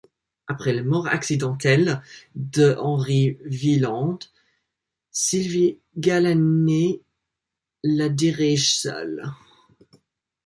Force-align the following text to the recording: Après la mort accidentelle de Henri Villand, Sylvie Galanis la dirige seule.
Après 0.47 0.73
la 0.73 0.81
mort 0.81 1.05
accidentelle 1.05 2.01
de 2.33 2.75
Henri 2.79 3.37
Villand, 3.45 4.17
Sylvie 5.11 5.77
Galanis 5.95 7.03
la 7.83 8.09
dirige 8.09 8.79
seule. 8.79 9.31